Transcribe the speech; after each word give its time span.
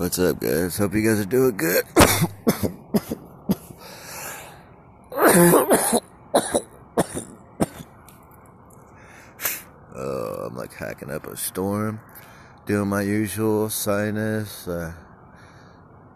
What's 0.00 0.18
up, 0.18 0.40
guys? 0.40 0.78
Hope 0.78 0.94
you 0.94 1.02
guys 1.06 1.20
are 1.20 1.26
doing 1.26 1.58
good. 1.58 1.84
oh, 9.94 10.46
I'm 10.46 10.56
like 10.56 10.72
hacking 10.72 11.10
up 11.10 11.26
a 11.26 11.36
storm, 11.36 12.00
doing 12.64 12.88
my 12.88 13.02
usual 13.02 13.68
sinus. 13.68 14.66
Uh, 14.66 14.94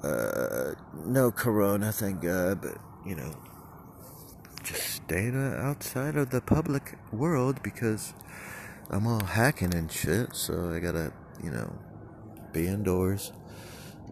uh, 0.02 0.72
no 1.04 1.30
corona, 1.30 1.92
thank 1.92 2.22
God, 2.22 2.62
but 2.62 2.78
you 3.04 3.16
know, 3.16 3.34
just 4.62 4.94
staying 4.94 5.36
outside 5.58 6.16
of 6.16 6.30
the 6.30 6.40
public 6.40 6.96
world 7.12 7.62
because 7.62 8.14
I'm 8.88 9.06
all 9.06 9.24
hacking 9.24 9.74
and 9.74 9.92
shit, 9.92 10.34
so 10.34 10.72
I 10.74 10.78
gotta, 10.78 11.12
you 11.42 11.50
know, 11.50 11.70
be 12.50 12.66
indoors 12.66 13.30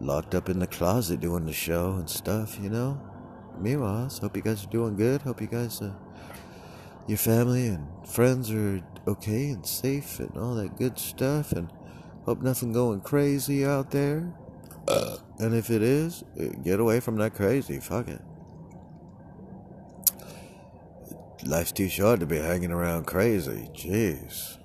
locked 0.03 0.35
up 0.35 0.49
in 0.49 0.59
the 0.59 0.67
closet 0.67 1.19
doing 1.21 1.45
the 1.45 1.53
show 1.53 1.93
and 1.93 2.09
stuff, 2.09 2.59
you 2.61 2.69
know. 2.69 3.01
Meanwhile, 3.59 4.09
hope 4.21 4.35
you 4.35 4.43
guys 4.43 4.63
are 4.63 4.69
doing 4.69 4.95
good. 4.95 5.21
Hope 5.21 5.41
you 5.41 5.47
guys, 5.47 5.81
uh, 5.81 5.93
your 7.07 7.17
family 7.17 7.67
and 7.67 7.87
friends 8.07 8.51
are 8.51 8.81
okay 9.07 9.49
and 9.49 9.65
safe 9.65 10.19
and 10.19 10.35
all 10.37 10.55
that 10.55 10.77
good 10.77 10.97
stuff. 10.99 11.51
And 11.51 11.71
hope 12.25 12.41
nothing 12.41 12.73
going 12.73 13.01
crazy 13.01 13.65
out 13.65 13.91
there. 13.91 14.33
And 15.39 15.55
if 15.55 15.69
it 15.69 15.81
is, 15.81 16.23
uh, 16.39 16.45
get 16.63 16.79
away 16.79 16.99
from 16.99 17.17
that 17.17 17.33
crazy. 17.33 17.79
Fuck 17.79 18.07
it. 18.09 18.21
Life's 21.45 21.71
too 21.71 21.89
short 21.89 22.19
to 22.21 22.25
be 22.25 22.37
hanging 22.37 22.71
around 22.71 23.05
crazy. 23.05 23.69
Jeez. 23.73 24.57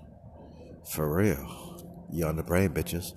For 0.85 1.13
real. 1.15 1.85
You 2.11 2.27
on 2.27 2.37
the 2.37 2.43
brain, 2.43 2.71
bitches. 2.71 3.15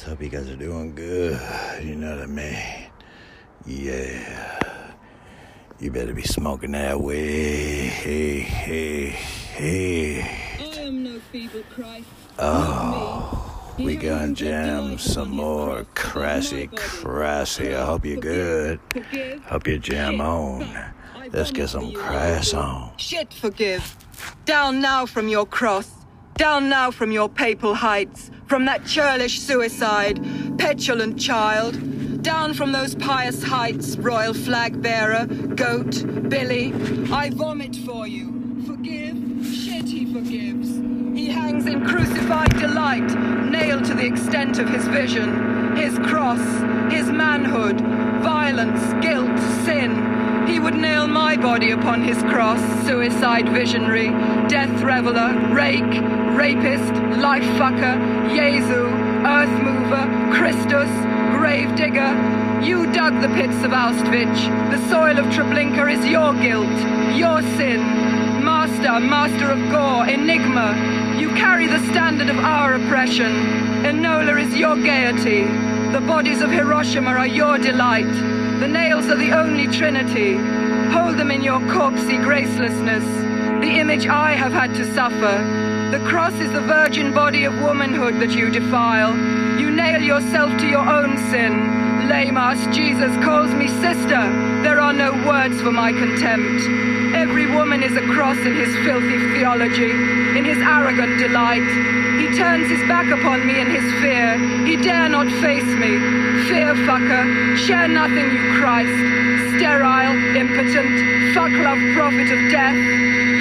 Guys? 0.00 0.08
Hope 0.08 0.22
you 0.22 0.28
guys 0.28 0.50
are 0.50 0.56
doing 0.56 0.94
good. 0.94 1.40
You 1.82 1.96
know 1.96 2.16
what 2.16 2.24
I 2.24 2.26
mean? 2.26 2.86
Yeah. 3.66 4.94
You 5.78 5.90
better 5.90 6.12
be 6.12 6.22
smoking 6.22 6.72
that 6.72 7.00
way. 7.00 7.86
Hey, 7.86 8.40
hey, 8.40 9.06
hey. 9.06 10.20
I 10.60 10.80
am 10.80 11.04
no 11.04 11.20
feeble 11.32 11.62
Christ. 11.70 12.06
Oh, 12.38 13.74
we 13.78 13.96
gonna 13.96 14.34
jam 14.34 14.98
some 14.98 15.30
more 15.30 15.86
crassy, 15.94 16.68
crassy. 16.74 17.74
I 17.74 17.84
hope 17.84 18.04
you're 18.04 18.20
good. 18.20 18.78
Hope 19.46 19.66
you 19.66 19.78
jam 19.78 20.20
on. 20.20 20.68
Let's 21.32 21.50
get 21.50 21.68
some 21.68 21.92
crass 21.92 22.52
on. 22.52 22.92
Shit, 22.98 23.32
forgive. 23.32 23.96
Down 24.44 24.80
now 24.80 25.06
from 25.06 25.28
your 25.28 25.46
cross. 25.46 25.90
Down 26.34 26.68
now 26.68 26.90
from 26.90 27.12
your 27.12 27.28
papal 27.28 27.74
heights. 27.74 28.30
From 28.50 28.64
that 28.64 28.84
churlish 28.84 29.38
suicide. 29.38 30.18
Petulant 30.58 31.20
child. 31.20 32.20
Down 32.20 32.52
from 32.52 32.72
those 32.72 32.96
pious 32.96 33.44
heights, 33.44 33.96
royal 33.96 34.34
flag 34.34 34.82
bearer, 34.82 35.24
goat, 35.26 36.04
Billy. 36.28 36.72
I 37.12 37.30
vomit 37.30 37.76
for 37.76 38.08
you. 38.08 38.64
Forgive. 38.66 39.46
Shit, 39.46 39.84
he 39.84 40.12
forgives. 40.12 40.68
He 41.16 41.28
hangs 41.28 41.66
in 41.66 41.86
crucified 41.86 42.58
delight, 42.58 43.08
nailed 43.48 43.84
to 43.84 43.94
the 43.94 44.04
extent 44.04 44.58
of 44.58 44.68
his 44.68 44.84
vision. 44.88 45.76
His 45.76 45.96
cross, 46.00 46.42
his 46.92 47.06
manhood, 47.06 47.80
violence, 48.20 48.82
guilt, 49.00 49.38
sin. 49.64 50.48
He 50.48 50.58
would 50.58 50.74
nail 50.74 51.06
my 51.06 51.36
body 51.36 51.70
upon 51.70 52.02
his 52.02 52.18
cross, 52.24 52.60
suicide 52.84 53.48
visionary, 53.50 54.08
death 54.50 54.82
reveler, 54.82 55.54
rake, 55.54 55.94
rapist, 56.36 56.92
life 57.22 57.44
fucker, 57.56 57.94
Jesu, 58.34 58.84
earth 59.24 59.62
mover, 59.62 60.06
Christus, 60.34 60.90
grave 61.38 61.76
digger. 61.76 62.10
You 62.60 62.92
dug 62.92 63.20
the 63.22 63.28
pits 63.28 63.62
of 63.62 63.70
Auschwitz. 63.70 64.40
The 64.72 64.88
soil 64.88 65.20
of 65.20 65.26
Treblinka 65.26 65.92
is 65.92 66.04
your 66.04 66.34
guilt, 66.34 66.66
your 67.16 67.42
sin. 67.56 67.78
Master, 68.44 68.98
master 68.98 69.52
of 69.52 69.70
gore, 69.70 70.08
enigma. 70.08 70.74
You 71.20 71.28
carry 71.36 71.68
the 71.68 71.78
standard 71.92 72.28
of 72.28 72.38
our 72.38 72.74
oppression. 72.74 73.30
Enola 73.84 74.36
is 74.42 74.56
your 74.56 74.74
gaiety. 74.74 75.44
The 75.92 76.04
bodies 76.04 76.42
of 76.42 76.50
Hiroshima 76.50 77.10
are 77.10 77.24
your 77.24 77.56
delight. 77.56 78.12
The 78.58 78.66
nails 78.66 79.06
are 79.06 79.16
the 79.16 79.30
only 79.30 79.68
trinity. 79.68 80.34
Hold 80.92 81.18
them 81.18 81.30
in 81.30 81.44
your 81.44 81.60
corpsey 81.60 82.18
gracelessness. 82.18 83.29
The 83.60 83.78
image 83.78 84.06
I 84.06 84.32
have 84.32 84.52
had 84.52 84.74
to 84.76 84.84
suffer. 84.94 85.36
The 85.90 86.02
cross 86.08 86.32
is 86.40 86.50
the 86.52 86.62
virgin 86.62 87.12
body 87.12 87.44
of 87.44 87.60
womanhood 87.60 88.14
that 88.20 88.30
you 88.30 88.48
defile. 88.48 89.12
You 89.60 89.70
nail 89.70 90.00
yourself 90.00 90.58
to 90.60 90.66
your 90.66 90.88
own 90.88 91.18
sin. 91.30 92.08
Lame 92.08 92.38
ass 92.38 92.58
Jesus 92.74 93.12
calls 93.22 93.52
me 93.52 93.68
sister. 93.68 94.22
There 94.64 94.80
are 94.80 94.94
no 94.94 95.12
words 95.28 95.60
for 95.60 95.70
my 95.70 95.92
contempt. 95.92 96.64
Every 97.14 97.46
woman 97.54 97.82
is 97.82 97.94
a 97.96 98.06
cross 98.14 98.38
in 98.38 98.54
his 98.54 98.74
filthy 98.84 99.18
theology, 99.36 99.90
in 100.38 100.44
his 100.44 100.58
arrogant 100.58 101.18
delight. 101.18 101.68
He 102.18 102.32
turns 102.38 102.66
his 102.66 102.80
back 102.88 103.12
upon 103.12 103.46
me 103.46 103.60
in 103.60 103.68
his 103.68 103.84
fear. 104.00 104.38
He 104.64 104.76
dare 104.76 105.08
not 105.10 105.26
face 105.42 105.70
me. 105.76 106.00
Fear 106.48 106.74
fucker, 106.88 107.56
share 107.58 107.88
nothing, 107.88 108.30
you 108.32 108.58
Christ. 108.58 109.49
Sterile, 109.60 110.16
impotent, 110.36 111.34
fuck 111.34 111.52
love 111.52 111.76
prophet 111.92 112.32
of 112.32 112.50
death. 112.50 112.74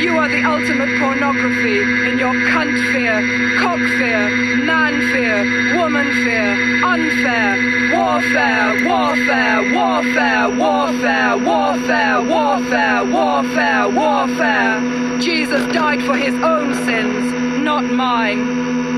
You 0.03 0.17
are 0.17 0.27
the 0.27 0.43
ultimate 0.43 0.99
pornography 0.99 1.79
in 1.79 2.19
your 2.19 2.33
cunt 2.51 2.75
fear, 2.91 3.23
cock 3.57 3.79
fear, 3.79 4.27
man 4.65 4.99
fear, 5.13 5.79
woman 5.79 6.11
fear, 6.25 6.83
unfair, 6.83 7.55
warfare, 7.95 8.85
warfare, 8.85 9.73
warfare, 9.73 10.59
warfare, 10.59 11.37
warfare, 11.37 12.21
warfare, 12.21 13.05
warfare, 13.05 13.89
warfare. 13.89 15.21
Jesus 15.21 15.65
died 15.73 16.01
for 16.03 16.17
his 16.17 16.35
own 16.43 16.75
sins, 16.83 17.63
not 17.63 17.85
mine. 17.85 18.88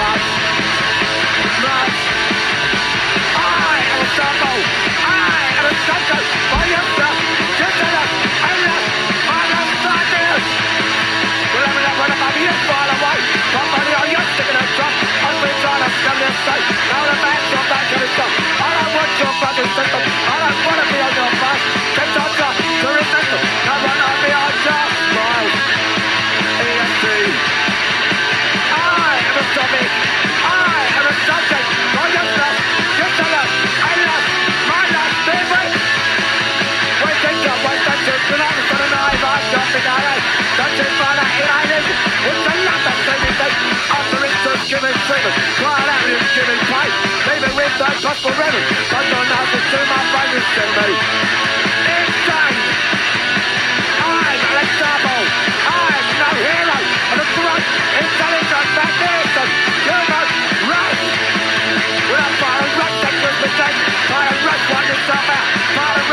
I 0.00 0.08
am 3.84 4.00
a 4.00 4.08
I 4.08 5.56
am 5.58 5.66
a 5.66 5.74
far 12.68 12.86
away. 12.88 13.18
Your 13.50 13.66
and 14.40 14.56
Now 16.88 17.02
the 17.04 17.16
back's 17.20 17.48
your 17.52 17.64
back 17.68 17.92
and 17.92 18.00
it's. 18.00 18.18
I 18.20 18.88
want 18.96 19.12
your 19.20 19.32
fucking 19.44 19.70
system. 19.76 20.00
I 20.00 20.48
want 20.64 20.78
to 20.80 20.86
be 20.88 20.98
on 21.04 21.12
your 21.12 21.32
back. 21.44 21.60
Take 22.00 22.16
on 22.16 22.30
your, 22.40 22.52
your 22.80 22.92
resistance. 22.96 23.48
Come 23.68 23.84
I'll 23.84 24.20
be 24.24 24.30
on 24.32 24.52
your 24.64 24.84
smile. 25.12 25.69
giving 44.70 44.94
service. 45.10 45.34
Clyde 45.58 45.82
Avenue's 45.82 46.30
giving 46.30 46.62
fight. 46.70 46.94
Leaving 47.26 47.54
with 47.58 47.74
the 47.74 47.90
gospel 48.06 48.30
reverend. 48.38 48.70
But 48.86 49.02
the 49.02 49.18
nothing 49.18 49.66
to 49.66 49.78
my 49.82 50.00
brain 50.14 50.30
is 50.38 50.46
me. 50.46 50.88
It's 51.90 52.18
done. 52.30 52.56
I'm 53.98 54.38
Alexander. 54.46 55.18
I'm 55.74 56.06
no 56.22 56.30
hero. 56.38 56.78
I'm 57.10 57.18
a 57.18 57.26
grunt, 57.34 57.66
intelligent, 57.98 58.68
magnificent, 58.78 59.50
human 59.90 60.26
race. 60.70 61.06
We're 62.06 62.22
a 62.22 62.32
fire 62.38 62.62
and 62.62 62.74
rock 62.78 62.94
that 63.02 63.14
Christmas 63.26 63.54
Day. 63.58 63.74
Fire 64.06 64.30
and 64.30 64.42
rock, 64.46 64.62
one 64.70 64.86
is 64.86 65.02
out. 65.10 65.59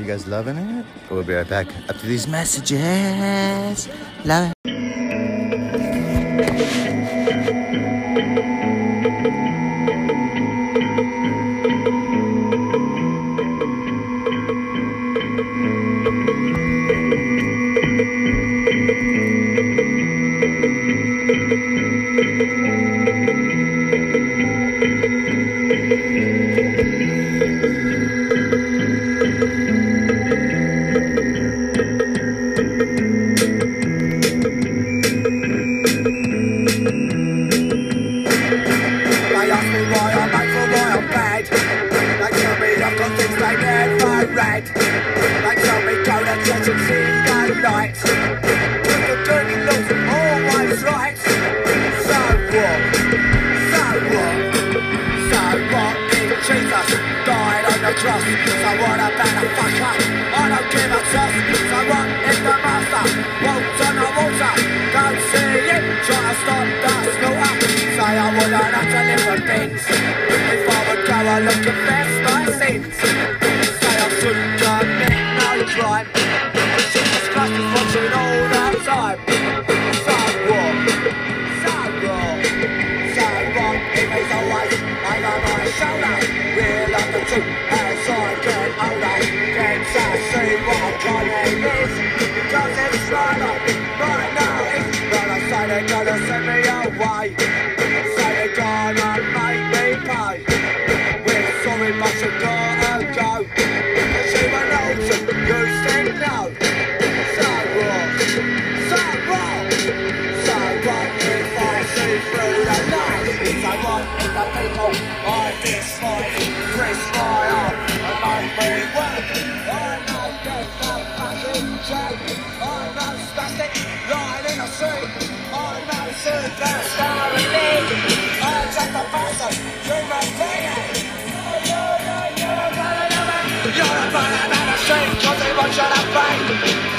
You 0.00 0.06
guys 0.06 0.26
loving 0.26 0.56
it? 0.56 0.86
We'll 1.10 1.22
be 1.22 1.34
right 1.34 1.46
back 1.46 1.66
after 1.90 2.06
these 2.06 2.26
messages. 2.26 3.86
Love 4.24 4.50
it. 4.50 4.59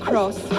cross, 0.00 0.49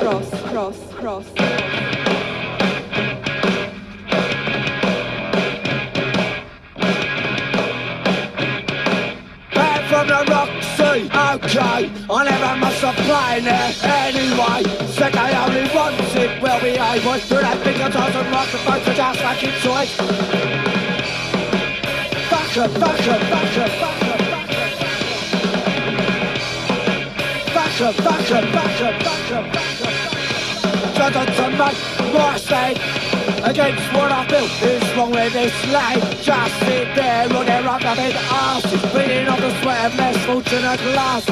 against 33.52 33.84
what 33.92 34.10
I 34.10 34.24
feel 34.32 34.48
is 34.64 34.96
wrong 34.96 35.12
with 35.12 35.34
this 35.34 35.52
life. 35.72 36.00
Just 36.24 36.56
sit 36.64 36.88
there 36.96 37.28
on 37.36 37.46
their 37.46 37.60
in 37.60 38.16
asses, 38.32 38.82
bleeding 38.92 39.28
off 39.28 39.42
the 39.44 39.52
sweat 39.60 39.92
of 39.92 39.94
misfortune 40.00 40.64
and 40.64 40.80
glass. 40.80 41.26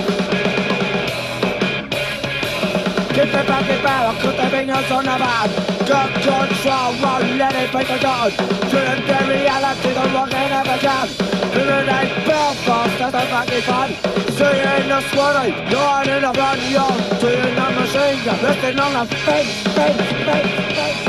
Keep 3.16 3.32
it 3.40 3.48
back 3.48 3.70
in 3.72 3.80
barrel, 3.84 4.14
cut 4.20 4.36
the 4.36 4.48
fingers 4.52 4.92
on 4.92 5.04
the 5.08 5.16
back. 5.16 5.50
Got 5.88 6.12
control, 6.20 6.92
won't 7.00 7.40
let 7.40 7.56
it 7.56 7.72
be 7.72 7.84
forgotten. 7.88 8.36
Shouldn't 8.68 9.04
the 9.08 9.20
reality, 9.32 9.92
the 9.96 10.06
wrong 10.12 10.30
they 10.30 10.48
never 10.52 10.78
can. 10.84 11.08
Living 11.56 11.88
in 11.88 12.10
Belfast, 12.28 13.00
that's 13.00 13.16
the 13.16 13.24
fucking 13.32 13.64
fun. 13.64 13.90
See 14.36 14.56
you 14.60 14.72
in 14.76 14.90
the 14.92 15.00
swanny, 15.08 15.56
you're 15.72 16.04
in 16.16 16.22
the 16.28 16.32
front 16.36 16.62
yard. 16.68 17.00
See 17.22 17.32
you 17.32 17.48
in 17.48 17.56
the 17.56 17.68
machine 17.80 18.20
gun, 18.26 18.38
lifting 18.44 18.80
on 18.80 19.08
the 19.08 19.16
fence, 19.24 19.56
fence, 19.72 20.02
fence, 20.28 20.76
fence. 20.76 21.09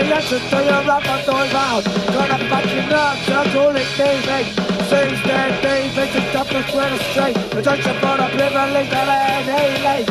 In 0.00 0.08
the 0.08 0.14
answer 0.16 0.38
to 0.38 0.56
your 0.64 0.82
rubber 0.88 1.18
toy 1.26 1.46
mouth 1.52 1.84
Gonna 2.06 2.38
fuck 2.48 2.64
you 2.72 2.80
up, 2.96 3.18
so 3.18 3.44
call 3.52 3.76
it 3.76 3.86
thieving 3.98 4.48
Seems 4.88 5.20
that 5.28 5.50
thieving 5.60 6.10
to 6.14 6.20
stop 6.30 6.48
the 6.48 6.62
sweat 6.70 6.92
of 6.92 7.02
street 7.12 7.36
The 7.50 7.60
junction 7.60 7.94
for 8.00 8.16
the 8.16 8.28
privilege 8.32 8.88
of 8.88 9.08
an 9.12 9.44
healing 9.44 10.06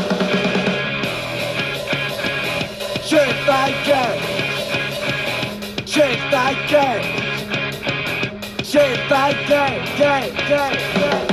Shit 3.01 3.35
like 3.47 3.87
it 3.89 4.17
Shit 5.89 6.19
like 6.31 6.71
it 6.71 7.01
Shit 8.63 8.99
it, 8.99 9.37
get, 9.47 9.77
get, 9.97 10.77
get 10.99 11.29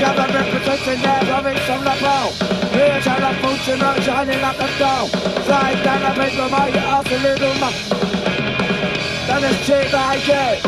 Government 0.00 0.49
protecting 0.70 1.02
their 1.02 1.20
province 1.24 1.60
from 1.66 1.82
the 1.82 1.94
blow. 1.98 2.30
Here's 2.70 3.04
how 3.04 3.18
the 3.18 3.32
fortune 3.42 3.82
are 3.82 4.00
shining 4.02 4.40
like 4.40 4.60
a 4.60 4.78
doll. 4.78 5.08
Slide 5.08 5.82
down 5.82 6.00
the 6.02 6.20
paper, 6.20 6.48
my 6.48 6.70
ass 6.70 7.06
a 7.10 7.18
little 7.18 7.54
muck. 7.58 7.74
Is 9.40 9.56
shit 9.64 9.94
I 9.94 10.18
get. 10.26 10.62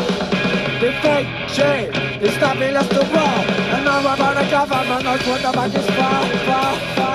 The 0.81 0.91
fake 1.01 1.27
shit 1.47 2.23
is 2.23 2.35
nothing 2.41 2.73
less 2.73 2.87
to 2.89 2.99
wrong. 3.13 3.45
And 3.73 3.85
know 3.85 3.99
about 3.99 4.35
the 4.35 4.49
government 4.49 5.03
knows 5.03 5.27
what 5.27 5.41
the 5.41 5.51
back 5.51 5.73
is 5.73 5.85
for, 5.85 6.19
for, 6.47 6.95
for, 6.95 7.12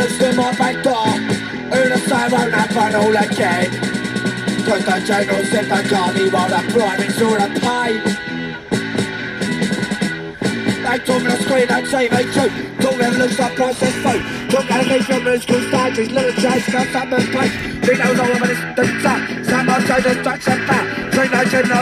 Revolution 0.00 0.36
my 0.36 0.56
back 0.56 0.82
door. 0.82 1.12
Una 1.76 1.98
side 1.98 2.32
won't 2.32 2.54
happen 2.54 2.94
all 2.94 3.14
again. 3.14 3.68
Cause 4.64 4.84
the 4.84 4.96
general 5.04 5.44
said 5.44 5.66
the 5.68 5.88
Johnny 5.90 6.30
while 6.30 6.48
the 6.48 6.72
private 6.72 7.12
sort 7.12 7.42
of 7.42 7.52
pain. 7.60 8.00
they 10.80 10.98
talk 11.04 11.20
on 11.20 11.24
the 11.24 11.36
screen 11.44 11.70
on 11.70 11.82
TV 11.84 12.16
too. 12.32 12.48
Talk 12.80 12.98
revolution, 12.98 13.54
process 13.56 13.94
food. 14.00 14.22
Talk 14.50 14.70
animation, 14.70 15.22
musical 15.22 15.60
stages, 15.68 16.10
little 16.10 16.32
J's, 16.32 16.64
comes 16.64 16.96
up 16.96 17.12
and 17.12 17.28
place. 17.28 17.52
He 17.84 17.92
knows 18.00 18.18
all 18.18 18.32
of 18.32 18.40
this, 18.40 18.60
the 18.76 18.84
top. 19.04 19.20
Some 19.44 19.68
of 19.68 19.86
those 19.86 20.02
distraction 20.02 20.66
back. 20.66 21.12
Three 21.12 21.28
nights 21.28 21.52
in 21.52 21.68
the 21.68 21.80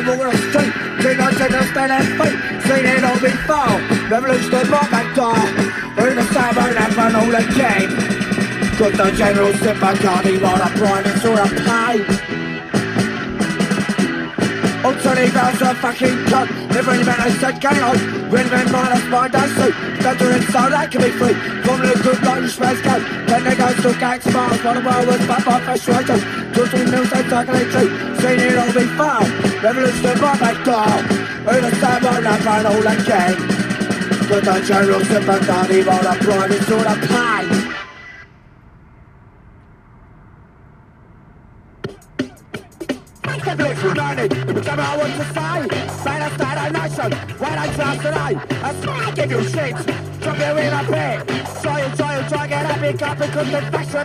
the 2.68 2.78
in 2.78 2.84
the 2.84 2.90
and 2.90 2.98
it 2.98 3.04
all 3.04 3.20
before. 3.20 3.76
Revolution, 4.10 4.70
rock 4.70 4.92
and 4.92 5.16
die. 5.16 5.78
In 6.04 6.14
the 6.16 6.24
summer 6.32 6.68
and 6.68 6.96
run 6.96 7.16
all 7.16 7.26
the 7.26 7.42
game. 7.56 7.90
Got 8.78 8.92
the 8.92 9.16
general 9.16 9.52
what 9.52 10.60
a 10.60 10.78
pride 10.78 11.06
and 11.06 11.20
sort 11.20 11.40
of 11.40 11.50
pain. 11.66 12.38
Alternative 14.84 15.34
house 15.34 15.60
a 15.60 15.74
fucking 15.74 16.16
cunt 16.30 16.48
Every 16.76 17.02
man 17.04 17.20
I 17.20 17.30
said 17.30 17.58
on 17.82 17.98
When 18.30 18.48
men 18.48 18.70
minus 18.70 19.04
mind 19.06 19.34
I 19.34 19.46
see 19.48 19.72
Better 20.02 20.30
in 20.30 20.42
sound 20.52 20.72
that 20.72 20.90
can 20.92 21.02
be 21.02 21.10
free. 21.10 21.34
From 21.66 21.80
the 21.82 21.98
good 22.00 22.22
life 22.22 22.42
you 22.42 22.48
smells 22.48 22.80
go 22.82 23.00
Then 23.26 23.42
they 23.42 23.56
go 23.56 23.74
to 23.74 23.98
gang 23.98 24.20
smiles 24.20 24.62
One 24.62 24.76
of 24.76 24.86
our 24.86 25.04
words 25.04 25.26
but 25.26 25.44
my 25.44 25.60
frustrations. 25.60 26.22
Just 26.54 26.72
we 26.72 26.84
news 26.84 27.10
they 27.10 27.28
circulate 27.28 27.72
Seen 28.22 28.38
it 28.38 28.56
all 28.56 28.72
before. 28.72 29.60
Revolution 29.60 30.20
right 30.22 30.40
back 30.40 30.64
down 30.64 31.17
In 31.49 31.62
the 31.62 31.70
same 31.76 32.05
one 32.05 32.26
I 32.26 32.36
find 32.38 32.66
all 32.66 32.86
again 32.86 33.34
Got 34.28 34.44
the 34.44 34.66
general 34.66 35.01
sympathy 35.01 35.82
What 35.82 36.05
a 36.05 36.24
private 36.24 36.62
sort 36.64 36.86
of 36.86 37.01
pain 37.09 37.68
Blitz 43.59 43.82
learning, 43.82 44.32
I 44.68 44.96
want 44.96 45.14
to 45.14 45.24
say. 45.34 45.59
Say 45.99 46.18
the 46.18 46.28
state 46.36 46.59
of 46.59 46.72
nation, 46.72 47.11
when 47.38 47.59
I 47.59 47.74
trust. 47.74 48.03
That's 48.03 48.86
why 48.86 49.05
I 49.05 49.11
give 49.14 49.30
you 49.30 49.42
shit. 49.49 50.07
You 50.39 50.57
in 50.57 50.72
a 50.72 50.84
pit. 50.84 51.28
Try 51.62 51.80
and 51.80 51.99
try 51.99 52.14
and 52.14 52.66
happy 52.66 53.05
up 53.05 53.18
because 53.18 53.51
the 53.51 53.61
facts 53.72 53.95
are 53.95 54.05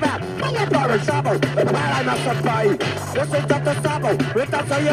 trouble, 1.05 1.37
the 1.37 1.65
power 1.65 1.93
I 1.93 2.03
must 2.03 2.27
obey. 2.27 2.77
This 3.13 3.33
is 3.33 3.45
just 3.45 3.67
a 3.67 3.81
that's 4.49 4.71
how 4.71 4.77
you. 4.79 4.89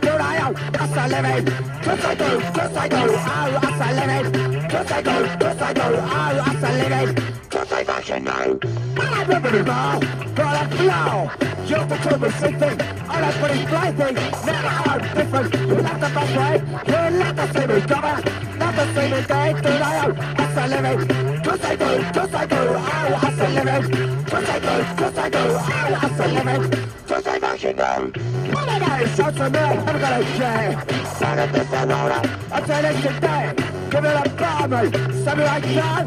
Do 0.00 0.10
I 0.10 0.46
own, 0.46 0.54
that's 0.72 0.96
a 0.96 1.08
living. 1.08 1.46
Cause 1.82 2.04
I 2.04 2.14
do, 2.14 2.40
cause 2.52 2.76
I 2.76 2.88
do, 2.88 2.96
oh, 2.96 3.58
that's 3.62 3.80
a 3.80 3.94
living. 3.96 4.68
Cause 4.68 4.92
I 4.92 5.02
do, 5.02 5.16
cause 5.38 5.62
I 5.62 5.72
do, 5.72 5.82
oh, 5.82 6.44
a 6.62 7.06
living. 7.06 7.45
Cause 7.68 7.78
I 7.78 7.84
fucking 7.84 8.22
know. 8.22 8.58
When 8.94 9.08
I 9.08 9.24
rip 9.24 9.44
it 9.44 9.54
anymore, 9.54 10.34
got 10.36 10.72
a 10.72 10.76
flow. 10.76 11.30
Just 11.66 11.90
a 11.90 12.08
two 12.08 12.16
machine 12.16 12.58
thing, 12.60 12.78
that's 12.78 13.36
pretty 13.38 13.66
flighty. 13.66 14.14
Never 14.46 14.68
hard 14.68 15.02
different, 15.02 15.54
you're 15.66 15.82
not 15.82 16.00
the 16.00 16.10
best 16.14 16.36
way. 16.36 16.62
You're 16.86 17.10
not 17.10 17.34
the 17.34 17.52
same 17.52 17.70
as 17.70 17.86
cover, 17.86 18.56
not 18.56 18.76
the 18.76 18.94
same 18.94 19.12
as 19.14 19.26
day. 19.26 19.60
Do 19.60 19.68
I 19.68 20.06
own, 20.06 20.14
that's 20.14 20.56
a 20.56 20.66
living. 20.68 21.42
Cause 21.42 21.64
I 21.64 21.76
do, 21.76 22.02
cause 22.12 22.34
I 22.34 22.46
do, 22.46 22.56
oh, 22.56 23.18
that's 23.22 23.40
a 23.40 23.48
living. 23.48 24.24
Cause 24.26 24.48
I 24.48 24.58
do, 24.60 25.02
cause 25.02 25.18
I 25.18 25.28
do, 25.28 25.38
oh, 25.38 25.98
that's 26.00 26.20
a 26.20 26.28
living. 26.28 26.88
Cause 27.08 27.26
I 27.26 27.38
fucking 27.40 27.76
know. 27.76 28.12
One 28.54 28.68
of 28.68 28.98
those 28.98 29.16
shots 29.16 29.36
for 29.38 29.50
me, 29.50 29.58
I'm 29.58 30.00
gonna 30.00 30.24
care. 30.36 30.84
Son 31.16 31.38
of 31.40 31.52
this 31.52 31.72
all 31.72 31.86
that, 31.86 32.26
I'm 32.52 32.82
this 32.82 33.02
today. 33.02 33.75
Give 33.96 34.04
it 34.04 34.68
mate. 34.68 34.92
Send 35.24 35.38
me 35.38 35.44
like 35.46 35.62
that. 35.62 36.04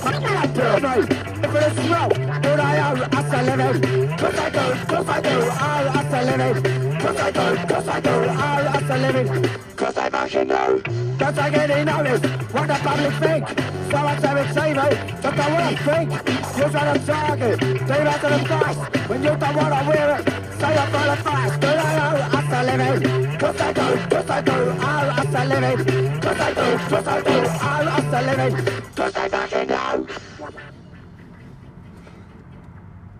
Gonna 0.00 0.46
do, 0.54 0.86
mate. 0.86 1.10
If 1.42 1.54
it 1.56 1.62
is 1.66 1.86
smoke, 1.86 2.14
do 2.14 2.50
I 2.50 2.78
own, 2.88 2.98
that's 3.10 3.34
a 3.34 3.42
living. 3.42 4.16
Cause 4.16 4.38
I 4.38 4.50
do, 4.50 4.86
cause 4.86 5.08
I 5.08 5.20
do, 5.20 5.36
oh, 5.50 5.90
that's 5.92 6.14
a 6.14 6.36
living. 6.36 7.00
Cause 7.00 7.16
I 7.16 7.30
do, 7.32 7.74
cause 7.74 7.88
I 7.88 8.00
do, 8.00 8.10
oh, 8.10 8.58
that's 8.62 8.90
a 8.90 8.98
living. 8.98 9.48
Cause 9.74 9.98
I 9.98 10.10
fucking 10.10 10.46
know. 10.46 10.82
Cause 11.18 11.38
I 11.38 11.50
get 11.50 11.70
in 11.70 11.86
noticed 11.86 12.24
what 12.54 12.68
the 12.68 12.74
public 12.74 13.12
think. 13.14 13.48
So 13.90 13.96
I 13.96 14.18
say 14.20 14.40
it 14.40 14.46
TV, 14.54 15.22
but 15.22 15.38
I 15.40 15.52
wanna 15.52 15.76
think. 15.78 16.10
Use 16.56 16.72
what 16.72 16.76
I'm 16.76 17.04
target, 17.04 17.58
do 17.58 17.86
that 17.86 18.20
to 18.20 18.28
the 18.28 18.48
fast. 18.48 19.08
When 19.08 19.20
you 19.20 19.36
don't 19.36 19.56
wanna 19.56 19.88
wear 19.88 20.20
it, 20.20 20.51
say 20.62 20.76
I'm 20.78 20.90
for 20.94 21.06
the 21.10 21.16
fast. 21.26 21.60
Do 21.60 21.66
I 21.66 21.92
own, 22.06 22.18
that's 22.32 22.52
a 22.58 22.62
living. 22.70 23.38
Cause 23.38 23.60
I 23.60 23.72
do, 23.72 23.86
cause 24.12 24.30
I 24.30 24.40
do, 24.42 24.52
oh, 24.52 25.02
that's 25.16 25.34
a 25.40 25.44
living. 25.52 26.20
Cause 26.20 26.40
I 26.40 26.50
do, 26.60 26.66
cause 26.90 27.06
I 27.08 27.20
do, 27.28 27.36
oh, 27.68 27.80
that's 27.88 28.14
a 28.18 28.20
living. 28.28 28.54
Cause 28.96 29.16
I 29.16 29.28
fucking 29.28 29.68
know. 29.68 30.06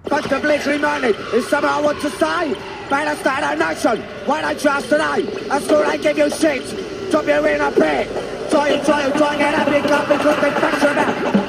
But 0.05 0.25
the 0.31 0.39
blitz 0.39 0.67
reminded 0.67 1.17
is 1.35 1.49
something 1.49 1.71
I 1.71 1.81
want 1.81 2.01
to 2.03 2.11
say. 2.11 2.53
Man, 2.91 3.09
I 3.09 3.15
start 3.17 3.43
a 3.43 3.57
nation. 3.57 3.99
Why 4.27 4.43
not 4.43 4.59
trust 4.59 4.89
today? 4.91 5.23
That's 5.49 5.69
all 5.71 5.85
I 5.85 5.97
give 5.97 6.19
you 6.19 6.31
shit. 6.31 6.63
Drop 7.11 7.27
you 7.27 7.47
in 7.47 7.61
a 7.61 7.73
pit. 7.73 8.07
Try 8.51 8.69
and 8.69 8.85
try 8.87 9.03
and 9.03 9.15
try 9.15 9.35
and 9.35 9.39
get 9.39 9.67
a 9.67 9.71
big 9.71 9.91
up 9.91 10.09
because 10.09 10.37
they 10.43 10.51
facts 10.61 10.85
are 10.85 10.93
about. 10.93 11.42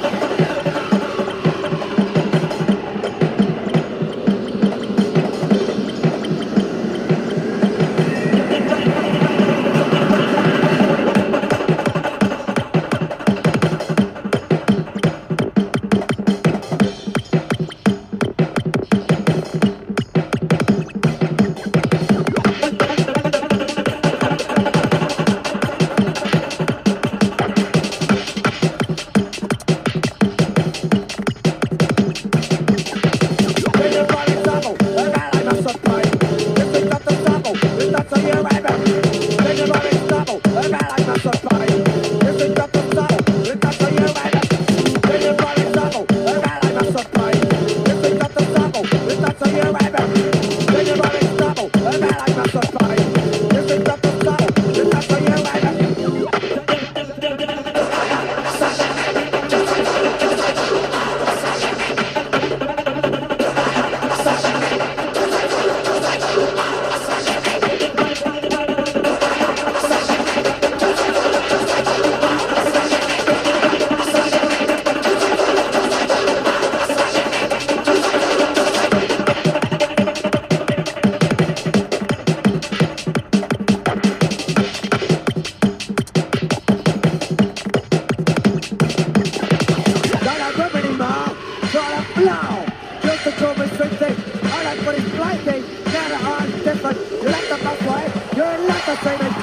You're 98.36 98.66
not 98.66 98.84
the 98.84 98.96
same 98.96 99.20
as 99.20 99.33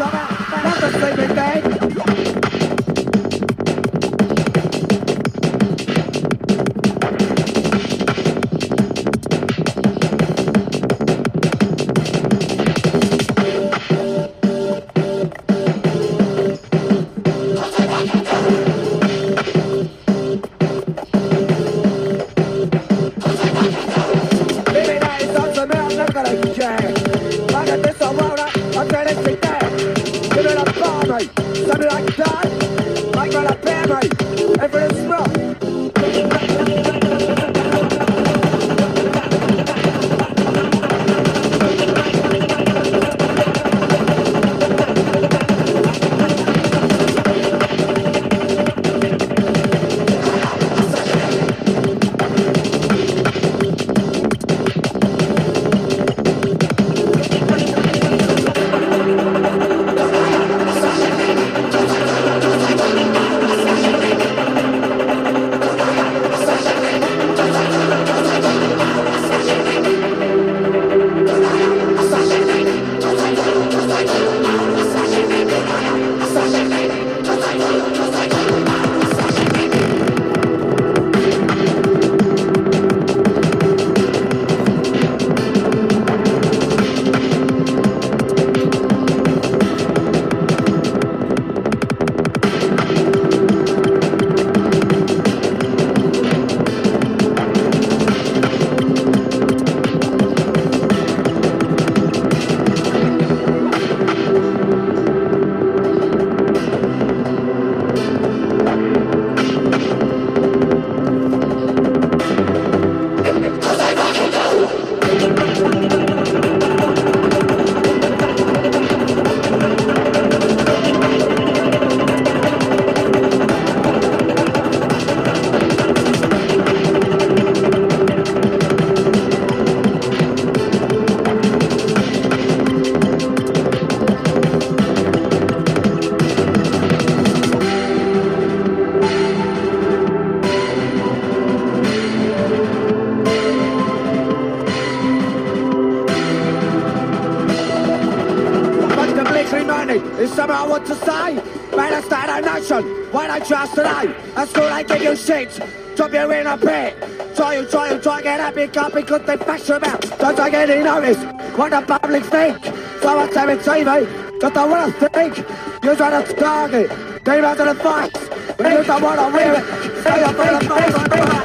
want 149.98 150.86
to 150.88 150.96
say? 150.96 151.36
Man, 151.76 151.94
I 151.94 152.02
start 152.02 152.30
a 152.30 152.42
nation. 152.42 152.84
Why 153.12 153.28
don't 153.28 153.46
trust 153.46 153.76
today? 153.76 154.16
At 154.36 154.50
school, 154.50 154.64
I 154.64 154.84
give 154.84 155.02
you 155.02 155.16
shit. 155.16 155.60
Drop 155.96 156.14
you 156.14 156.32
in 156.32 156.48
a 156.48 156.58
pit. 156.58 156.96
Try 157.36 157.56
you, 157.56 157.66
try 157.66 157.92
you, 157.92 158.00
try 158.00 158.16
and 158.16 158.24
get 158.24 158.40
happy, 158.40 158.80
up 158.80 158.94
because 158.94 159.26
they 159.26 159.36
bash 159.36 159.68
you 159.68 159.76
about. 159.76 160.02
Don't 160.20 160.36
take 160.38 160.54
any 160.54 160.84
notice. 160.84 161.18
What 161.58 161.72
the 161.72 161.82
public 161.82 162.24
think. 162.24 162.64
So 163.02 163.16
what's 163.18 163.36
having 163.36 163.58
TV? 163.58 164.40
Just 164.40 164.54
don't 164.54 164.72
want 164.72 164.98
to 164.98 165.10
think. 165.10 165.38
You're 165.84 165.96
trying 165.96 166.26
to 166.26 166.34
target. 166.34 166.90
Demons 167.24 167.60
in 167.60 167.68
the 167.68 167.76
fights. 167.76 168.20
When 168.58 168.72
you 168.72 168.84
don't 168.84 169.02
to 169.02 169.36
wear 169.36 169.54
it. 169.60 170.02
Stay 170.02 170.24
up 170.24 170.32
in 170.32 170.68
the 170.68 171.41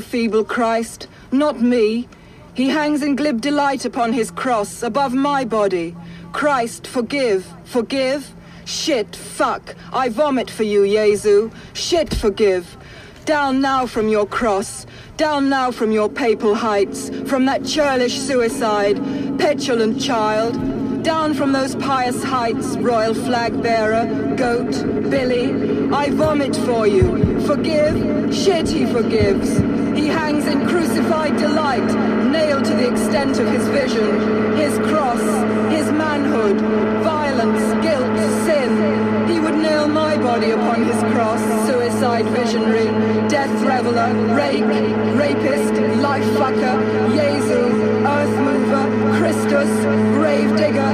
feeble 0.00 0.44
Christ, 0.44 1.08
not 1.32 1.60
me. 1.60 2.08
He 2.54 2.68
hangs 2.68 3.02
in 3.02 3.16
glib 3.16 3.40
delight 3.40 3.84
upon 3.84 4.12
his 4.12 4.30
cross, 4.30 4.82
above 4.82 5.12
my 5.12 5.44
body. 5.44 5.94
Christ, 6.32 6.86
forgive, 6.86 7.46
forgive. 7.64 8.32
Shit, 8.64 9.14
fuck, 9.14 9.74
I 9.92 10.08
vomit 10.08 10.50
for 10.50 10.64
you, 10.64 10.86
Jesu. 10.86 11.50
Shit, 11.72 12.12
forgive. 12.14 12.76
Down 13.24 13.60
now 13.60 13.86
from 13.86 14.08
your 14.08 14.26
cross, 14.26 14.86
down 15.16 15.48
now 15.48 15.70
from 15.70 15.90
your 15.92 16.08
papal 16.08 16.54
heights, 16.54 17.10
from 17.26 17.46
that 17.46 17.64
churlish 17.64 18.18
suicide, 18.18 18.96
petulant 19.38 20.00
child. 20.00 20.54
Down 21.02 21.34
from 21.34 21.52
those 21.52 21.76
pious 21.76 22.24
heights, 22.24 22.76
royal 22.78 23.14
flag 23.14 23.62
bearer, 23.62 24.34
goat, 24.36 24.72
Billy. 25.08 25.52
I 25.94 26.10
vomit 26.10 26.56
for 26.56 26.86
you. 26.86 27.40
Forgive, 27.46 28.34
shit 28.34 28.68
he 28.68 28.86
forgives. 28.86 29.65
Hangs 30.26 30.46
in 30.48 30.66
crucified 30.66 31.36
delight, 31.36 31.88
nailed 32.32 32.64
to 32.64 32.74
the 32.74 32.88
extent 32.90 33.38
of 33.38 33.46
his 33.46 33.64
vision. 33.68 34.56
His 34.56 34.76
cross, 34.90 35.22
his 35.70 35.86
manhood, 35.92 36.58
violence, 37.04 37.62
guilt, 37.86 38.16
sin. 38.44 39.28
He 39.28 39.38
would 39.38 39.54
nail 39.54 39.86
my 39.86 40.16
body 40.16 40.50
upon 40.50 40.82
his 40.82 41.00
cross, 41.14 41.40
suicide 41.68 42.26
visionary, 42.38 42.86
death 43.28 43.54
reveler, 43.62 44.10
rake, 44.34 44.66
rapist, 45.14 45.74
life 46.02 46.28
fucker, 46.40 46.76
Jesu, 47.14 47.62
earth 48.16 48.36
mover, 48.46 48.84
Christus, 49.18 49.72
grave 50.18 50.50
digger. 50.56 50.92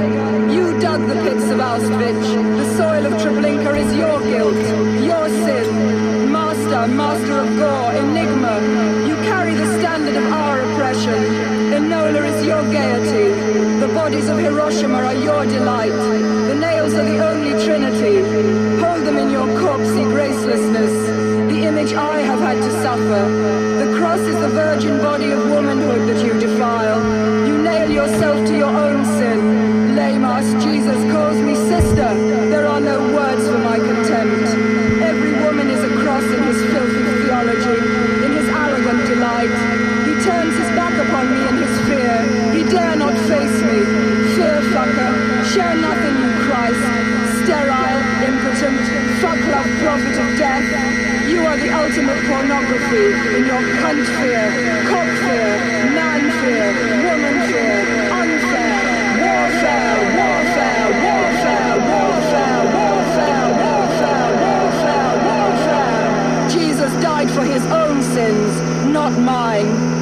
You 0.53 0.79
dug 0.79 1.01
the 1.07 1.15
pits 1.25 1.45
of 1.49 1.57
Auschwitz. 1.57 2.27
The 2.59 2.77
soil 2.77 3.03
of 3.07 3.13
Treblinka 3.13 3.71
is 3.83 3.97
your 3.97 4.19
guilt, 4.21 4.63
your 5.09 5.27
sin. 5.43 6.31
Master, 6.31 6.87
master 6.87 7.37
of 7.39 7.49
gore, 7.57 7.82
Enola 10.93 12.23
is 12.29 12.45
your 12.45 12.61
gaiety. 12.71 13.79
The 13.79 13.87
bodies 13.87 14.29
of 14.29 14.37
Hiroshima 14.37 14.97
are 14.97 15.15
your 15.15 15.43
delight. 15.45 15.89
The 15.89 16.53
nails 16.53 16.93
are 16.93 17.03
the 17.03 17.17
only 17.29 17.51
trinity. 17.65 18.21
Hold 18.79 19.01
them 19.07 19.17
in 19.17 19.31
your 19.31 19.47
corpsey 19.59 20.05
gracelessness. 20.13 21.49
The 21.49 21.63
image 21.65 21.93
I 21.93 22.19
have 22.19 22.39
had 22.39 22.57
to 22.57 22.71
suffer. 22.83 23.23
The 23.83 23.97
cross 23.97 24.19
is 24.19 24.35
the 24.35 24.49
virgin 24.49 24.99
body 24.99 25.31
of 25.31 25.49
womanhood 25.49 26.07
that 26.09 26.23
you 26.23 26.39
defile. 26.39 27.01
You 27.47 27.57
nail 27.57 27.89
yourself 27.89 28.45
to 28.47 28.55
your 28.55 28.69
own 28.69 29.02
fear. 41.87 42.15
He 42.55 42.63
dare 42.69 42.95
not 42.95 43.15
face 43.29 43.57
me. 43.67 43.79
Fear 44.35 44.59
fucker, 44.73 45.11
share 45.53 45.75
nothing, 45.75 46.15
you 46.23 46.31
Christ. 46.45 46.85
Sterile, 47.43 48.01
impotent, 48.29 48.79
fuck 49.21 49.39
love 49.53 49.69
prophet 49.81 50.15
of 50.23 50.29
death. 50.37 50.67
You 51.29 51.45
are 51.45 51.57
the 51.57 51.71
ultimate 51.71 52.21
pornography 52.27 53.07
in 53.35 53.45
your 53.45 53.63
cunt 53.81 54.05
fear, 54.19 54.43
cock 54.89 55.09
fear, 55.23 55.51
man 55.97 56.21
fear, 56.41 56.67
woman 57.05 57.37
fear, 57.49 57.75
unfair, 58.19 58.77
warfare, 59.23 59.97
warfare, 60.19 60.87
warfare, 61.07 61.75
warfare, 61.89 62.63
warfare, 62.77 63.49
warfare, 63.63 64.29
warfare, 64.43 65.13
warfare. 65.27 66.49
Jesus 66.49 66.91
died 67.01 67.29
for 67.31 67.43
his 67.43 67.65
own 67.67 68.01
sins, 68.01 68.51
not 68.91 69.11
mine. 69.19 69.92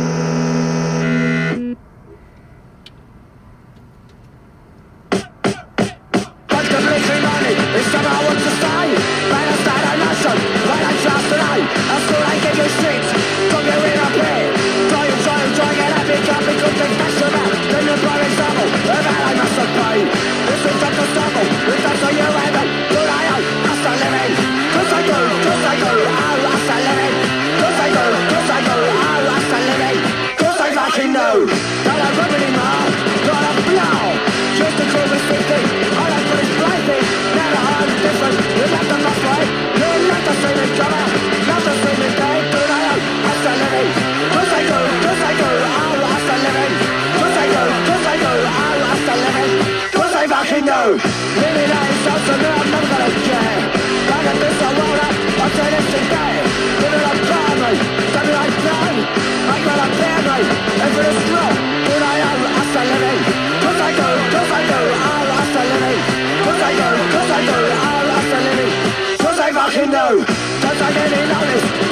seine 70.82 71.10
Lehrer 71.10 71.56
ist. 71.56 71.91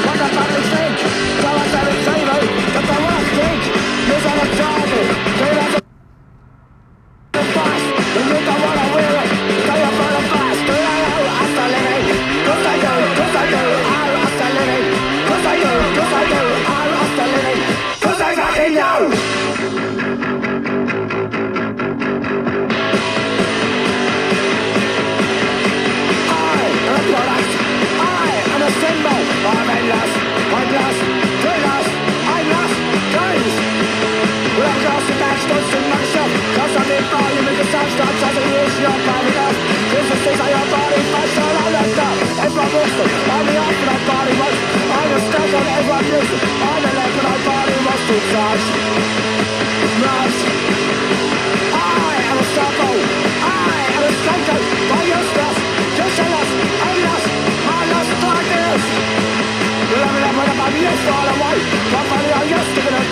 A 60.86 60.92
it's 60.94 61.08
all 61.12 61.28
away 61.34 61.58
My 61.92 62.02
body 62.10 62.32
I 62.32 62.44
used 62.48 62.72
to 62.76 62.82
a 62.96 63.04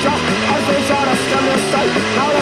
I'm 0.48 0.62
free 0.68 0.84
trying 0.88 1.08
to 1.10 1.16
stem 1.18 1.44
this 1.48 1.64
state 1.68 1.94
Now 2.16 2.30
the 2.32 2.42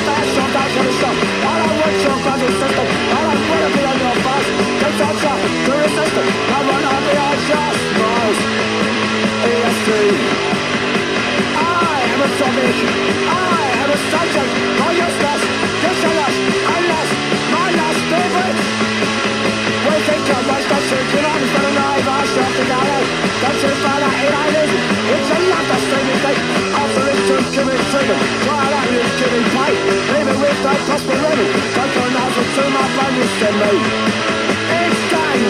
down 0.54 0.70
to 0.76 0.82
the 0.86 0.94
shop 1.00 1.16
I 1.16 1.54
don't 1.62 1.76
your 2.06 2.18
closet 2.24 2.54
system 2.62 2.88
I 3.16 3.20
don't 3.26 3.44
wanna 3.50 3.70
be 3.76 3.82
on 3.90 3.98
your 4.06 4.18
fast 4.26 4.48
Take 4.82 4.98
that 5.02 5.16
shot 5.22 5.40
to 5.66 5.72
resist 5.82 6.16
it 6.22 6.30
I 6.30 6.60
wanna 6.70 6.94
be 7.06 7.14
on 7.26 7.38
just 7.50 7.82
most 8.02 8.42
EST 9.50 9.90
I 11.58 11.98
am 12.14 12.22
a 12.22 12.30
zombie 12.38 12.74
I 13.26 13.64
am 13.82 13.90
a 13.90 14.00
subject 14.12 14.52
For 14.78 14.92
useless 14.94 15.36
Useless 15.36 15.55
Touches 23.46 23.78
by 23.86 23.94
the 24.02 24.10
United. 24.26 24.70
It's 25.06 25.30
another 25.30 25.80
same 25.86 26.08
mistake. 26.10 26.42
Offering 26.82 27.22
to 27.30 27.36
Jimmy 27.54 27.78
Freeman. 27.94 28.22
Try 28.42 28.74
out 28.74 28.90
you, 28.90 29.06
Jimmy 29.22 29.42
Pate. 29.54 29.82
Leaving 30.18 30.40
with 30.42 30.60
no 30.66 30.74
prosperity. 30.90 31.48
Don't 31.78 31.92
go 31.94 32.04
now 32.10 32.26
to 32.26 32.64
my 32.74 32.86
brand 32.98 33.14
new 33.14 33.30
send 33.38 33.58
me. 33.62 33.74
It's 34.82 35.02
game. 35.14 35.46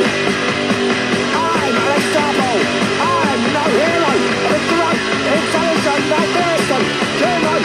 I'm 1.39 1.75
Alex 1.87 2.03
Darbo. 2.11 2.51
I'm 2.99 3.41
no 3.55 3.63
hero. 3.79 4.11
It's 4.51 4.71
right. 4.75 5.01
It's 5.31 5.55
Alexander 5.55 6.23
Pearson. 6.35 6.83
Come 7.23 7.47
on. 7.47 7.64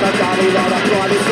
da 0.00 0.10
da 0.10 0.30
da 0.54 0.68
da 0.70 1.08
da 1.08 1.29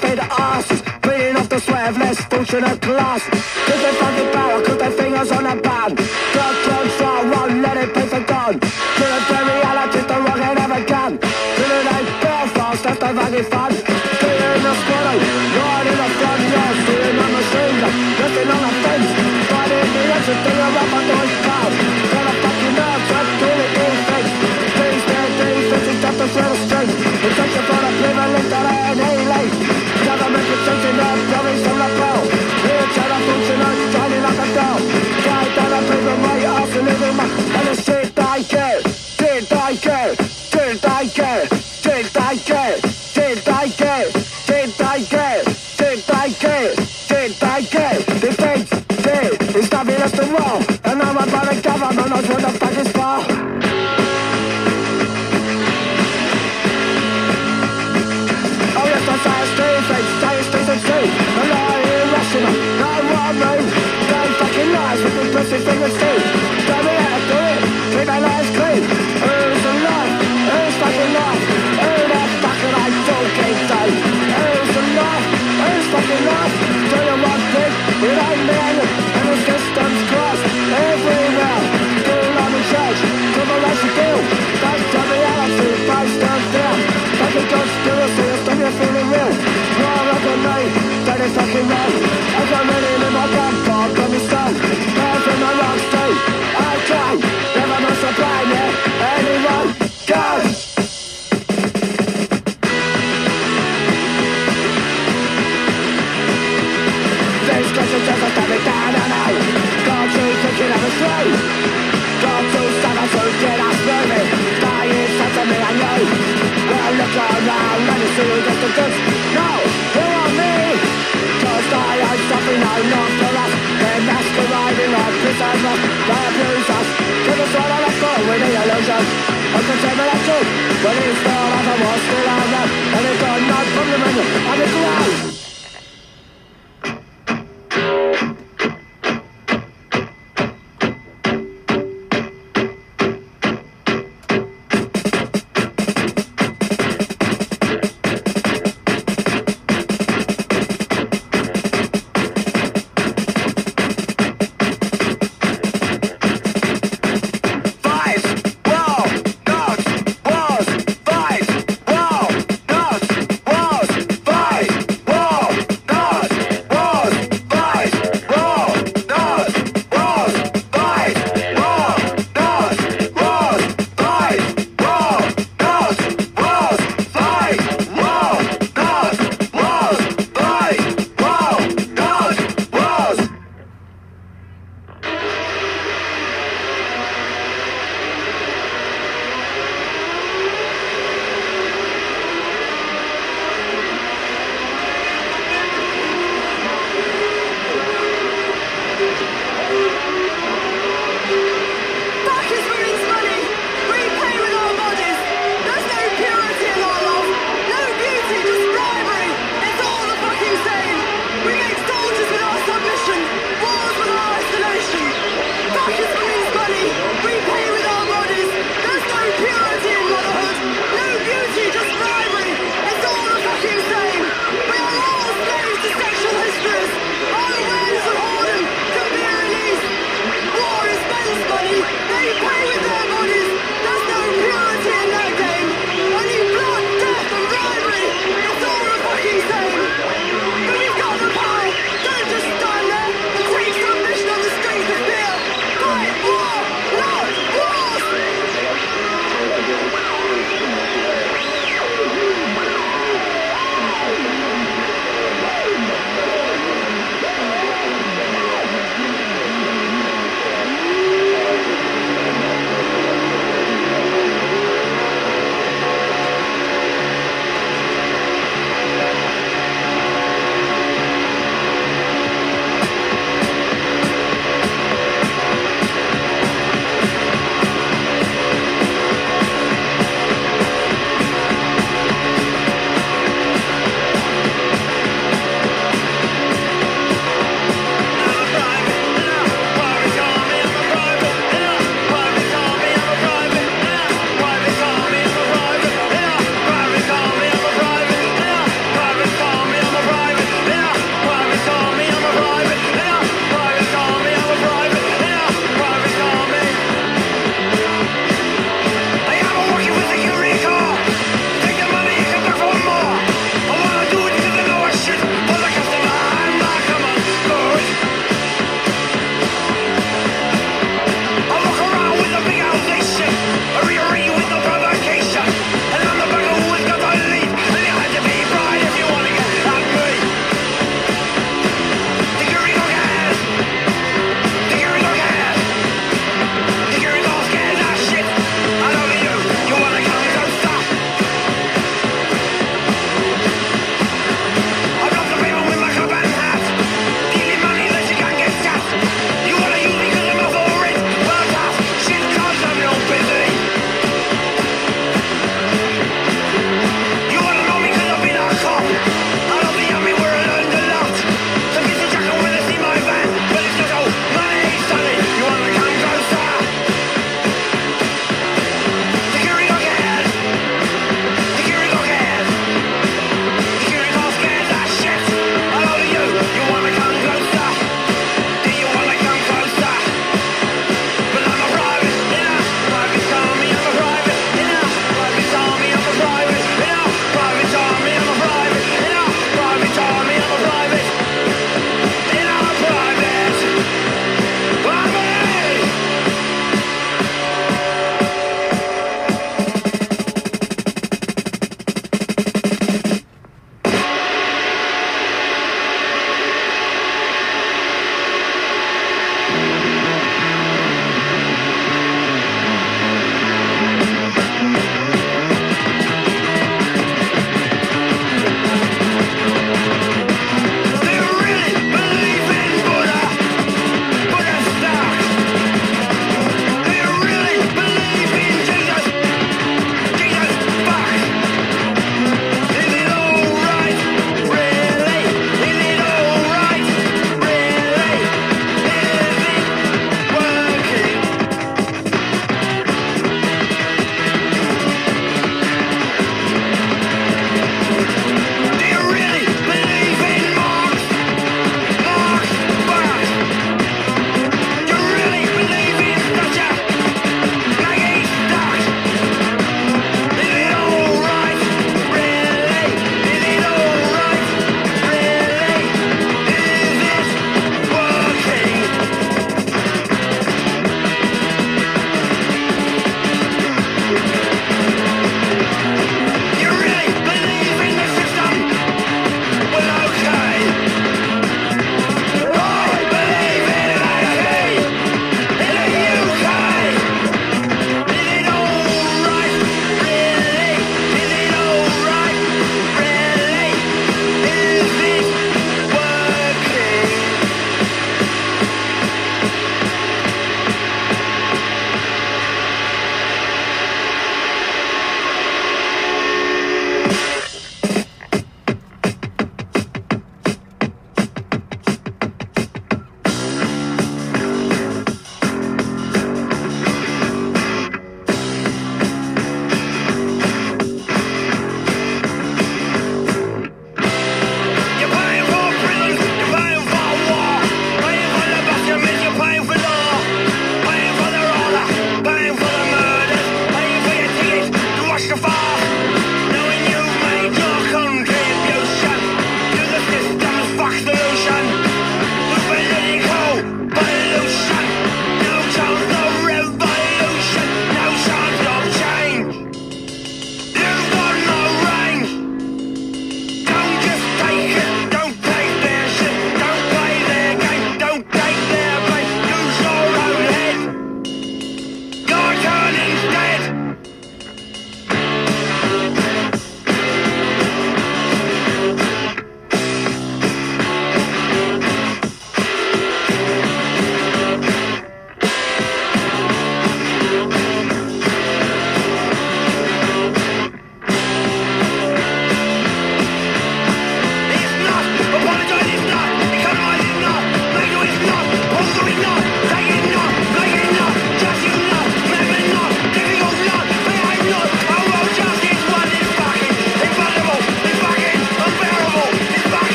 fed 0.00 0.18
asses 0.18 0.82
Beating 1.02 1.36
off 1.36 1.48
the 1.48 1.58
sweat 1.60 1.88
of 1.90 1.98
less 1.98 2.18
fortunate 2.24 2.80
class. 2.80 3.22
Cause 3.66 3.80
they 3.82 3.94
found 4.00 4.16
the 4.18 4.24
barrel, 4.32 4.62
cause 4.62 4.78
their 4.78 4.90
fingers 4.90 5.30
on 5.32 5.46
a 5.46 5.56
band. 5.56 5.96
Drug 6.32 6.56
control 6.66 7.22
won't 7.32 7.62
let 7.62 7.76
it 7.76 7.94
be 7.94 8.00
forgone 8.12 8.58
Couldn't 8.98 9.26
the 9.30 9.38
reality, 9.52 10.00
the 10.10 10.16
wrong 10.24 10.42
it 10.50 10.58
ever 10.64 10.84
can. 10.84 11.18
Couldn't 11.56 11.86
ain't 11.94 12.08
Belfast, 12.22 12.84
left 12.84 13.00
the 13.00 13.12
valley 13.12 13.42
fun. 13.42 13.77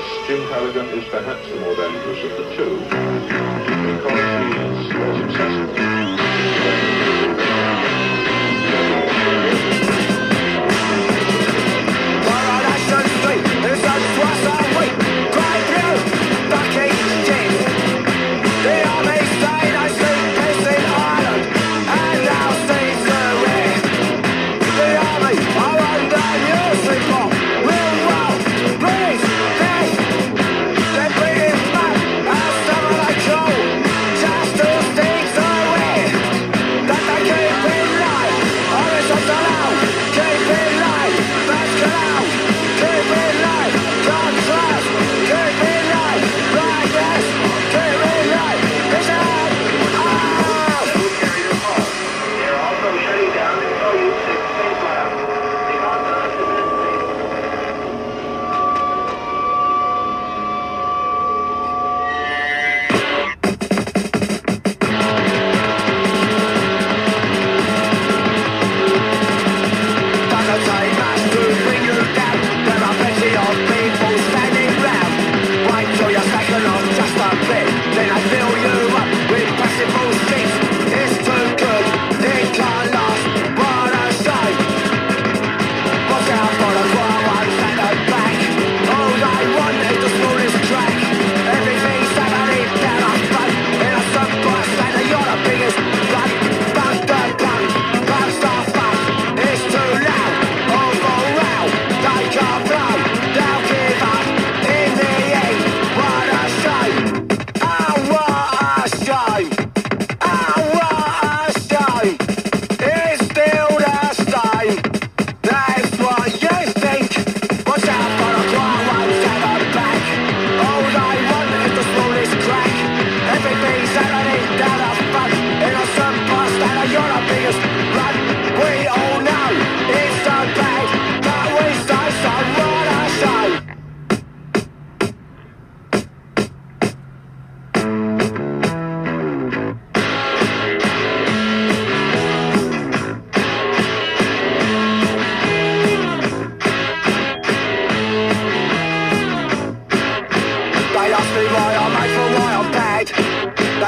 yes, 0.00 0.26
Jim 0.26 0.46
Callaghan 0.48 0.86
is 0.98 1.04
perhaps 1.08 1.48
the 1.48 1.56
more 1.56 1.76
dangerous 1.76 2.24
of 2.24 2.36
the 2.36 2.56
two 2.56 2.78
because 2.80 4.20
he 4.42 4.50
is 4.58 4.94
more 4.94 5.28
successful. 5.28 5.89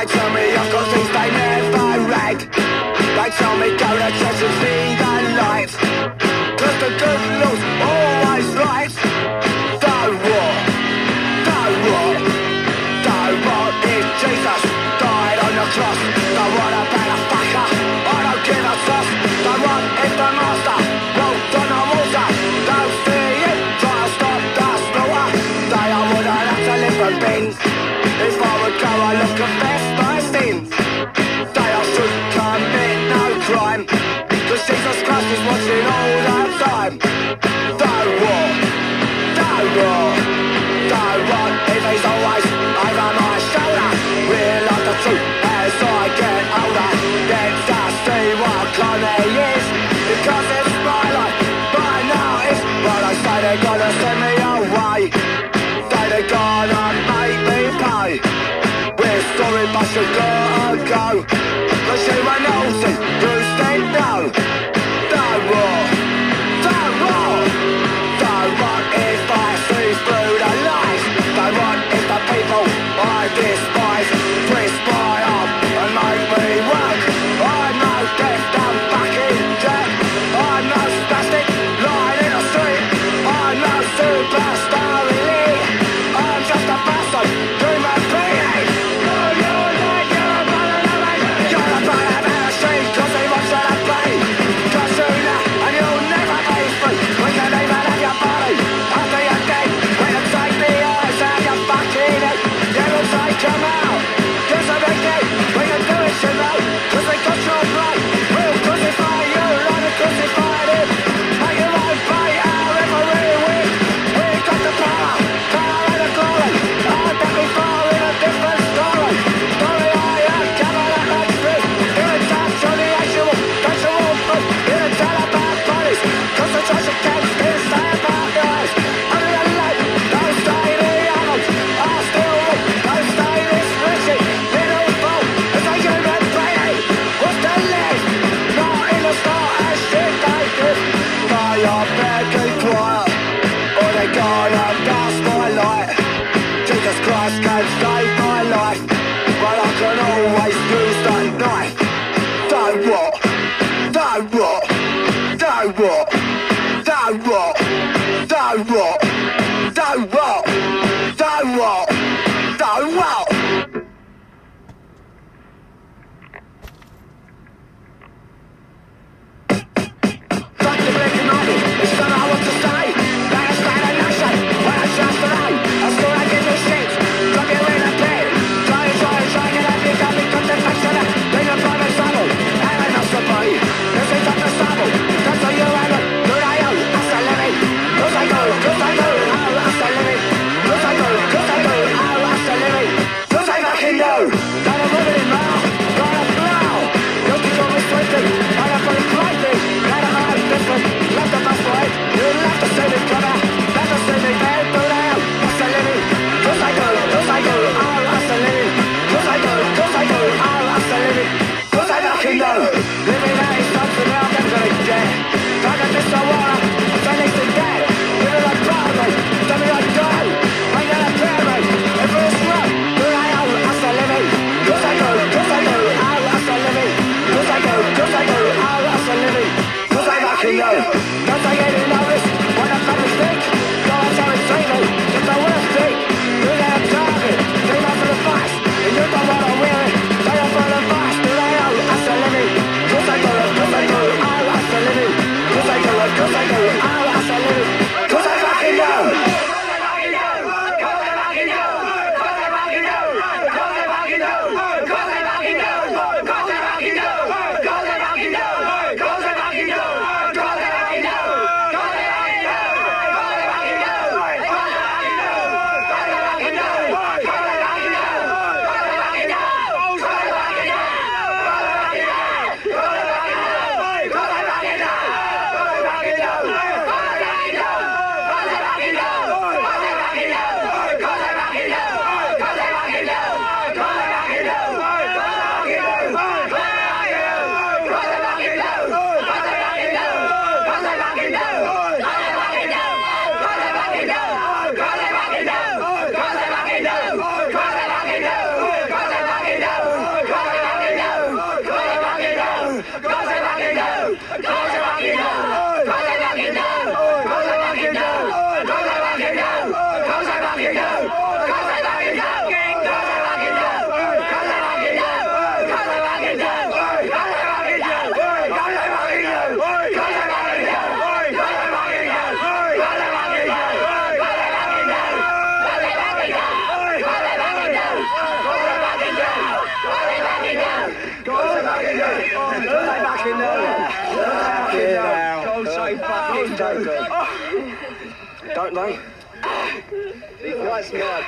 like 0.02 0.10
some 0.10 0.34
of 0.34 0.42
y'all 0.52 1.01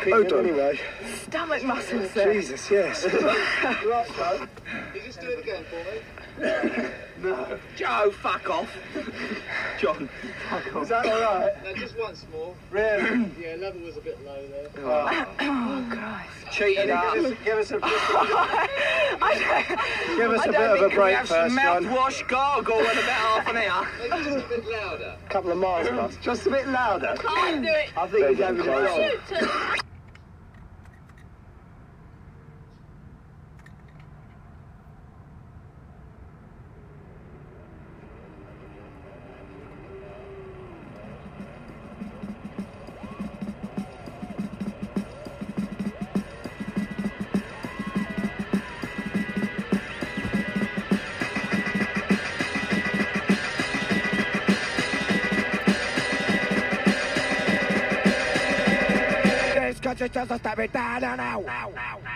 That's 0.05 0.11
my 0.11 0.19
opinion 0.19 0.47
anyway. 0.61 0.81
Stomach 1.23 1.63
muscles 1.65 2.11
there. 2.13 2.33
Jesus, 2.33 2.71
yes. 2.71 3.05
Right, 3.15 4.07
Joe, 4.17 4.47
You 4.95 5.01
just 5.05 5.21
do 5.21 5.29
it 5.31 5.39
again 5.41 5.65
for 5.71 5.77
me. 5.85 6.89
no. 7.23 7.59
Joe, 7.77 8.11
fuck 8.11 8.51
off. 8.51 8.71
John. 9.79 10.09
Fuck 10.51 10.77
off. 10.77 10.83
Is 10.83 10.89
that 10.91 11.07
all 11.07 11.21
right? 11.41 11.65
No, 11.65 11.75
just 11.75 11.99
once 11.99 12.27
more. 12.33 12.55
Really? 12.71 13.31
Yeah, 13.41 13.57
level 13.57 13.81
was 13.83 13.97
a 13.97 14.01
bit 14.01 14.19
low 14.25 14.47
there. 14.49 14.69
Oh, 14.85 15.07
ah. 15.11 15.27
oh 15.41 15.87
Christ. 15.91 16.57
Cheating 16.57 16.87
Give 16.87 16.97
us. 16.97 17.25
us, 17.25 17.39
give 17.45 17.59
us 17.59 17.71
a, 17.73 17.79
I 19.23 19.65
give 20.17 20.31
us 20.31 20.41
I 20.41 20.45
a 20.45 20.47
bit 20.47 20.53
don't 20.53 20.71
of 20.71 20.77
a 20.77 20.79
think 20.81 20.93
we 20.93 20.97
break 20.97 21.17
have 21.17 21.29
some 21.29 21.51
first, 21.51 21.57
John. 21.57 21.85
mouthwash 21.85 22.29
gargle 22.29 22.79
in 22.79 22.85
about 22.85 23.03
half 23.03 23.49
an 23.49 23.57
hour. 23.57 23.89
Maybe 23.99 24.25
just 24.25 24.47
a 24.47 24.49
bit 24.49 24.67
louder. 24.71 25.17
A 25.25 25.29
couple 25.31 25.51
of 25.53 25.59
miles 25.59 25.89
past. 25.89 26.21
Just 26.23 26.47
a 26.47 26.51
bit 26.51 26.69
louder. 26.69 27.15
can't 27.19 27.63
do 27.63 27.69
it. 27.69 27.91
I 27.97 28.07
think 28.07 28.29
he's 28.29 28.39
having 28.39 28.61
a 28.69 29.79
go. 60.29 60.35
This 60.35 60.43
country 60.43 60.47
just 60.47 60.47
a 60.47 60.49
step 60.49 60.59
it 60.59 60.73
down 60.73 61.17
now. 61.17 62.14